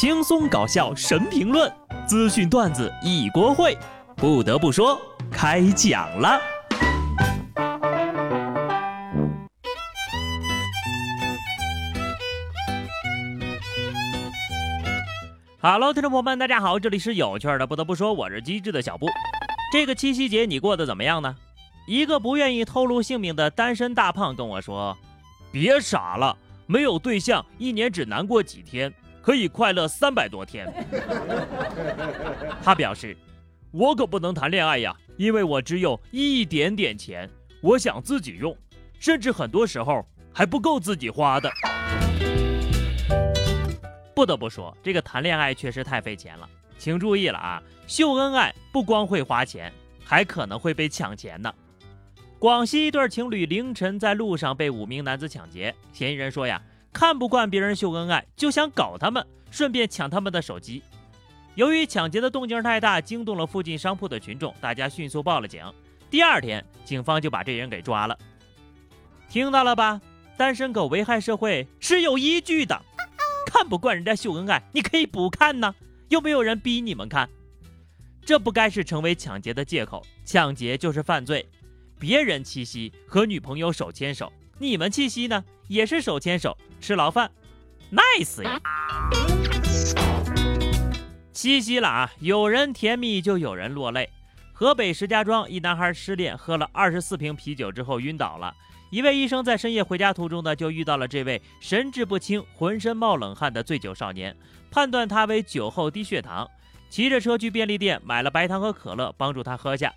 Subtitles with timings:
[0.00, 1.68] 轻松搞笑神评论，
[2.06, 3.76] 资讯段子一锅烩。
[4.14, 4.96] 不得不说，
[5.28, 6.40] 开讲了。
[15.60, 17.66] Hello，听众朋友们，大家好，这里是有趣的。
[17.66, 19.08] 不得不说，我是机智的小布。
[19.72, 21.34] 这个七夕节你过得怎么样呢？
[21.88, 24.96] 一个不愿意透露姓名的单身大胖跟我说
[25.50, 28.94] ：“别傻了，没有对象，一年只难过几天。”
[29.28, 30.66] 可以快乐三百多天。
[32.62, 33.14] 他表示
[33.70, 37.28] ：“我可不能谈恋爱呀，因为我只有一点点钱，
[37.60, 38.56] 我想自己用，
[38.98, 40.02] 甚至很多时候
[40.32, 41.50] 还不够自己花的。”
[44.16, 46.48] 不得不说，这个谈恋爱确实太费钱了。
[46.78, 49.70] 请注意了啊，秀恩爱不光会花钱，
[50.02, 51.52] 还可能会被抢钱呢。
[52.38, 56.58] 广西一对情侣凌晨在路上被五名男子抢劫，嫌疑人说呀。
[56.92, 60.82] 看不惯别人秀恩爱，就想搞他们，顺便抢他们的手机。
[61.54, 65.62] 由于抢劫的动静太大，惊动了附近商铺的群众，大家迅速报了警。
[66.10, 68.18] 第二天，警方就把这人给抓了。
[69.28, 70.00] 听到了吧？
[70.36, 72.80] 单身狗危害社会是有依据的。
[73.46, 75.74] 看不惯人家秀恩爱，你可以不看呢，
[76.08, 77.28] 又没有人逼你们看。
[78.24, 81.46] 这不该是成为抢劫的借口，抢劫就是犯罪。
[81.98, 85.44] 别人七夕和女朋友手牵手，你们七夕呢？
[85.68, 87.30] 也是手牵手吃牢饭
[87.92, 88.60] ，nice 呀！
[91.32, 94.10] 七夕了啊，有人甜蜜就有人落泪。
[94.52, 98.52] 河北石家庄一男孩失恋，喝了二十四瓶啤酒之后晕倒了。
[98.90, 104.36] 一位医生在深夜回家途中呢，就遇到了这位神志不清、浑身冒冷汗的醉酒少年，
[104.72, 106.48] 判断他为酒后低血糖，
[106.90, 109.94] 骑着车去便利店买了白糖和可乐，帮助他喝下。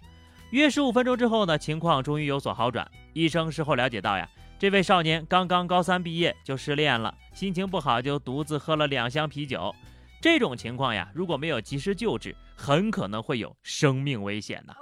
[0.52, 2.86] 约十五分钟之后呢，情况终于有所好转。
[3.14, 4.30] 医生事后了解到呀。
[4.62, 9.74] 这位少年刚刚高三毕业就失恋了，心情不好就独自喝了两箱啤酒。
[10.22, 14.76] 这种情况呀，如果没有及时救治，很可能会有生命危险的。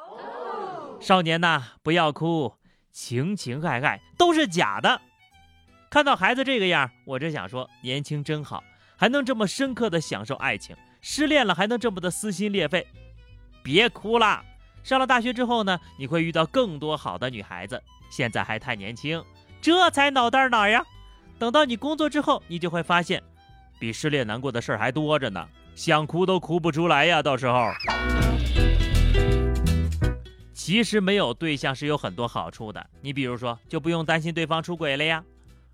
[0.99, 2.53] 少年呐，不要哭，
[2.91, 4.99] 情情爱爱都是假的。
[5.89, 8.61] 看到孩子这个样，我只想说，年轻真好，
[8.97, 10.75] 还能这么深刻的享受爱情。
[10.99, 12.85] 失恋了还能这么的撕心裂肺，
[13.63, 14.43] 别哭了。
[14.83, 17.81] 上了大学之后呢，你会遇到更多好的女孩子。
[18.09, 19.23] 现在还太年轻。
[19.61, 20.83] 这才脑袋哪呀？
[21.37, 23.21] 等到你工作之后，你就会发现，
[23.79, 25.47] 比失恋难过的事儿还多着呢。
[25.75, 27.71] 想哭都哭不出来呀，到时候。
[30.53, 35.23] 其实没有对象是有很多好处的，你比如说，就不用担心对方出轨了呀。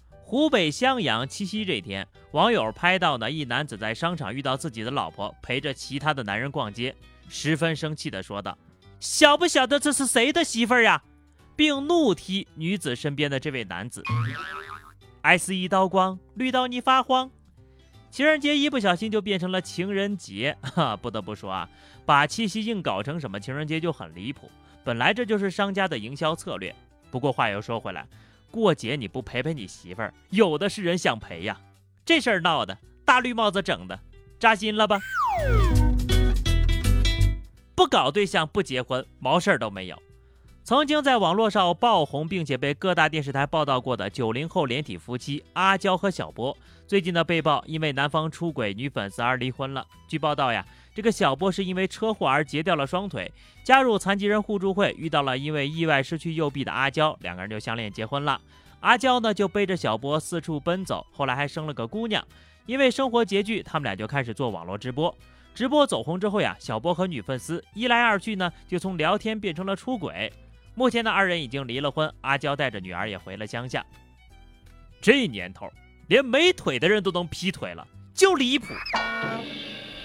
[0.10, 6.96] 湖北襄阳七夕这天，网友拍到呢一男子在商场遇到自己的老婆陪着其他的男人逛街，
[7.28, 8.58] 十分生气的说道
[9.00, 11.04] ：“晓不晓得这是谁的媳妇儿呀？”
[11.56, 14.04] 并怒踢女子身边的这位男子
[15.22, 17.32] ，S 一刀光绿到你发慌。
[18.12, 21.70] 情人节一不小心就变成了情人节， 哈，不得不说啊，
[22.06, 24.50] 把七夕硬搞成什么情人节就很离谱。
[24.84, 26.74] 本来这就是商家的营销策略。
[27.12, 28.08] 不过话又说回来，
[28.52, 31.60] 过节你不陪陪你媳妇儿，有的是人想陪呀。
[32.06, 34.00] 这事儿闹的，大绿帽子整的，
[34.40, 35.00] 扎心了吧？
[37.74, 40.02] 不搞对象不结婚，毛事儿都没有。
[40.66, 49.86] 曾经在网络上爆红，并且被各大电视台报道过的九零后连体夫妻阿娇和小波，最近呢被曝因为男方出轨女粉丝而离婚了。
[50.08, 50.66] 据报道呀，
[50.96, 53.32] 这个小波是因为车祸而截掉了双腿，
[53.64, 58.42] 加入残疾人互助会，遇到了因为意外失去右臂的阿娇，两个人就相恋结婚了。
[58.80, 62.26] 阿娇呢就背着小波四处奔走，后来还生了个姑娘。
[62.66, 65.16] 因为生活拮据，他们俩就开始做网络直播。
[65.54, 70.34] 直播走红之后呀，小波和女粉丝一来二去呢，就从聊天变成了出轨。
[70.76, 73.86] 目前呢，二人已经离了婚，阿娇带着女儿也回了乡下。
[75.02, 75.72] 这年头，
[76.08, 78.74] 连没腿的人都能劈腿了，就离谱。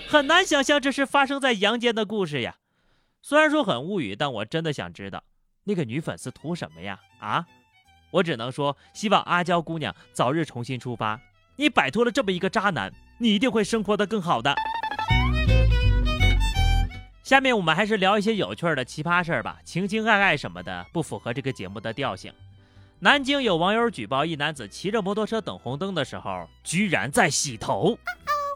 [0.09, 2.56] 很难想象这是发生在阳间的故事呀。
[3.20, 5.22] 虽然说很无语，但我真的想知道
[5.64, 7.00] 那个女粉丝图什么呀？
[7.19, 7.47] 啊，
[8.12, 11.20] 我只能说，希望阿娇姑娘早日重新出发。
[11.56, 14.54] 你摆脱了这么一个渣男，你一定会生活的更好的。
[17.30, 22.32] 下面我们还是聊一些有趣的奇葩事儿吧，情情爱爱什么的不符合这个节目的调性。
[22.98, 27.97] 南京有网友举报一男子骑着摩托车等红灯的时候，居然在洗头。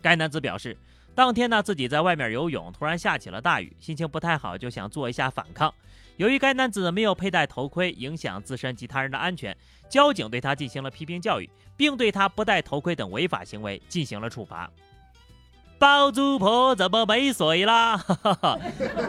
[0.03, 0.77] 该男子表示，
[1.15, 5.73] 当天呢自己在外面游泳，突然下起了大雨，心情不太好，就想做一下反抗。
[6.17, 9.57] 由于该男子没有佩戴头盔，影响自身及他人的安全，
[9.89, 14.69] 交警对他进行了批评教育，并对他不戴头盔等违法行为进行了处罚。
[15.79, 18.03] 包租婆怎么没水啦？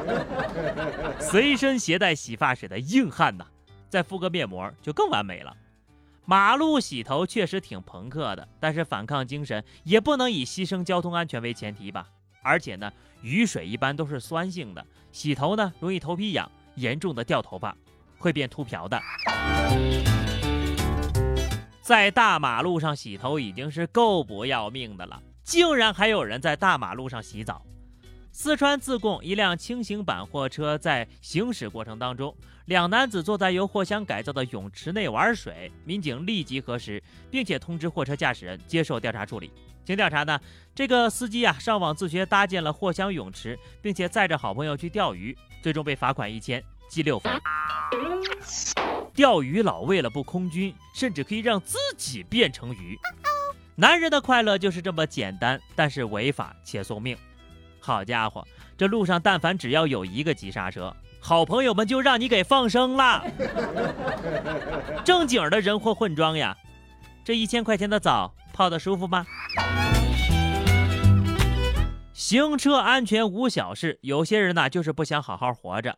[1.20, 3.46] 随身携带洗发水的硬汉呐，
[3.90, 5.56] 再敷个面膜就更完美了。
[6.26, 12.08] 马路洗头确实挺朋克的，但是反抗精神也不能以牺牲交通安全为前提吧？
[12.42, 12.92] 而且呢，
[13.22, 17.76] 雨水一般都是酸性的，洗头呢容易头皮痒，严重的掉头发，
[18.18, 19.00] 会变秃瓢的。
[21.82, 27.64] 在大马路上洗头已经是够不要命的了，竟然还有人在大马路上洗澡。
[28.32, 35.72] 四川自贡一辆轻型版货车在行驶过程当中，两男子坐在由货箱改造的泳池内玩水。
[35.86, 39.52] 民警立即核实，并且通知货车驾驶人接受调查处理。
[39.86, 40.38] 经调查呢，
[40.74, 47.32] 这个司机啊上网自学搭建了货箱泳池，并且载着好朋友去钓鱼，最终被罚款一千，记六分。
[49.14, 52.98] 钓鱼佬为了不空军，甚至可以让自己变成鱼。
[53.78, 57.18] 男人的快乐就是这么简单，但是违法且送命。
[57.82, 63.22] 好家伙，这路上但凡只要有一个急刹车，好朋友们就让你给放生了。
[65.04, 66.56] 正经的人货混装呀，
[67.26, 69.26] 这一千块钱的澡泡的舒服吗？
[72.14, 75.98] 行车安全无小事，有些人呢就是不想好好活着。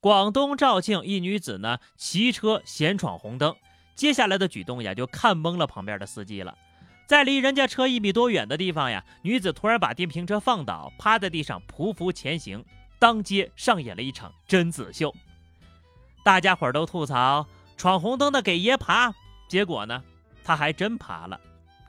[0.00, 3.54] 广东肇庆一女子呢骑车闲闯红灯，
[3.94, 6.56] 接下来的举动呀就看懵了旁边的司机了。
[7.10, 12.64] 在离人家车一米多远的地方呀，女子突然把电瓶车放倒，趴在地上匍匐前行，
[13.00, 15.12] 当街上演了一场贞子秀。
[16.22, 17.44] 大家伙儿都吐槽
[17.76, 19.12] 闯红灯的给爷爬，
[19.48, 20.00] 结果呢，
[20.44, 21.40] 他还真爬了，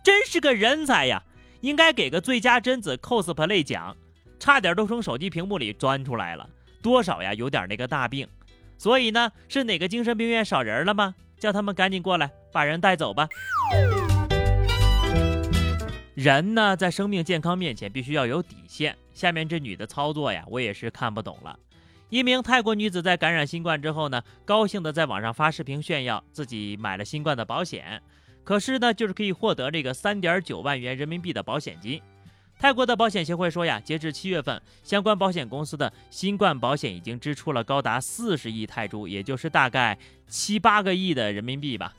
[0.04, 1.22] 真是个人才呀！
[1.60, 3.96] 应该给个最佳贞子 cosplay 奖，
[4.40, 6.50] 差点都从手机屏幕里钻出来了，
[6.82, 8.28] 多少呀有点那个大病。
[8.76, 11.14] 所以呢，是哪个精神病院少人了吗？
[11.38, 13.30] 叫他们赶紧过来把人带走吧。
[16.22, 18.96] 人呢，在生命健康面前必须要有底线。
[19.12, 21.58] 下面这女的操作呀，我也是看不懂了。
[22.12, 28.00] 一名泰国女子在感染新冠之后呢，高兴的在网上发视频炫耀自己买了新冠的保险，
[28.44, 32.00] 可是呢，就是可以获得这个三点九万元人民币的保险金。
[32.60, 39.98] 泰国的保险协会说呀，截至七月份，相关保险公司的新冠保险已经支出了高达四十亿泰铢，也就是大概
[40.28, 41.92] 七八个亿的人民币吧。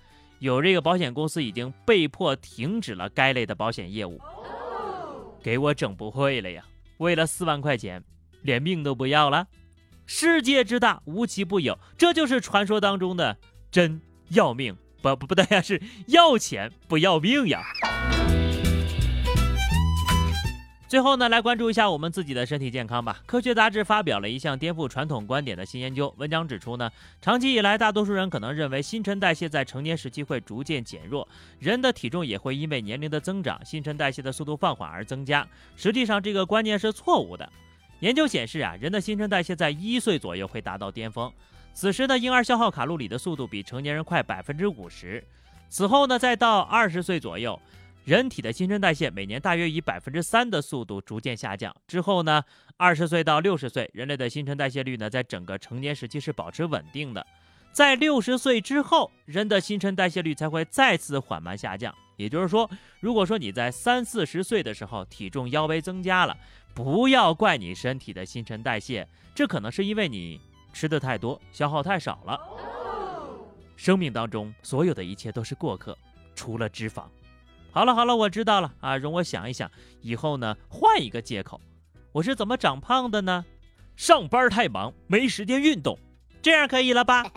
[0.43, 4.21] 有这个保险公司已经被迫停止了该类的保险业务，
[5.41, 6.65] 给我整不会了呀！
[6.99, 8.03] 为了四万块钱，
[8.41, 9.47] 连命都不要了？
[10.05, 13.37] 世界之大，无奇不有，这就是传说当中的
[13.71, 14.01] 真
[14.31, 17.63] 要命不不不对呀，是要钱不要命呀！
[20.93, 23.23] 最后呢，来关注一下我们自己的身体健康吧。
[23.25, 31.27] 科学杂志发表了一项颠覆传统观点的新研究，文章指出呢，长期以来，大多数人可能认为新陈代谢在成年时期会逐渐减弱，
[31.59, 35.49] 人的体重也会因为年龄的增长，新陈代谢的速度放缓而增加。
[35.77, 37.51] 实际上，这个观念是错误的。
[38.01, 41.33] 研究显示啊，人的新陈代谢在一岁左右会达到巅峰，
[41.73, 45.25] 此时呢，婴儿消耗卡路里的速度比成年人快百分之五十。
[45.71, 47.59] 此后呢，再到二十岁左右。
[48.05, 51.73] 人体的新陈代谢每年大约以百分之三的速度逐渐下降。
[51.87, 52.43] 之后呢，
[52.77, 57.25] 二十岁到六十岁，人类的新陈代谢率呢，在整个成年时期是保持稳定的。
[57.71, 61.95] 在六十岁之后，人的新陈代谢率才会再次缓慢下降。
[62.17, 62.69] 也就是说，
[62.99, 66.37] 如果说你在三四十岁的时候体重腰围增加了，
[66.75, 70.41] 不要怪你身体的新陈代谢，这可能是因为你
[70.73, 72.39] 吃的太多，消耗太少了。
[73.77, 75.97] 生命当中所有的一切都是过客，
[76.35, 77.05] 除了脂肪。
[77.73, 79.71] 好了好了，我知道了啊，容我想一想，
[80.03, 81.61] 以后呢换一个借口。
[82.13, 83.45] 我是怎么长胖的呢？
[83.97, 85.99] 上班太忙，没时间运动，
[86.41, 87.25] 这样可以了吧？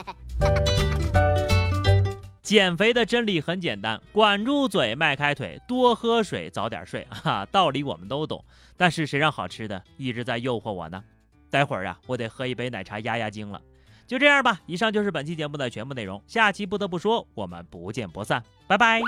[2.44, 7.44] 减肥的真理很简单，管住嘴，迈开腿，多喝水，早点睡 啊。
[7.48, 8.44] 道理我们都懂，
[8.78, 11.04] 但是谁让好吃的一直在诱惑我呢？
[11.50, 13.60] 待会儿啊，我得喝一杯奶茶压压惊了。
[14.06, 16.22] 就这样吧，以上就是本期节目的全部内容。
[16.28, 19.02] 下期不得不说，我们不见不散，拜拜。